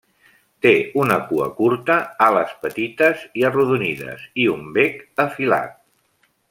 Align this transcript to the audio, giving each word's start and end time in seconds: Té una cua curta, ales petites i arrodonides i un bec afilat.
Té 0.65 0.71
una 1.01 1.17
cua 1.27 1.49
curta, 1.59 1.97
ales 2.29 2.55
petites 2.65 3.21
i 3.43 3.47
arrodonides 3.53 4.27
i 4.45 4.51
un 4.59 4.69
bec 4.79 5.01
afilat. 5.29 5.81